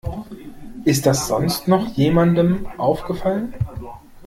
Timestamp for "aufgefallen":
2.79-3.53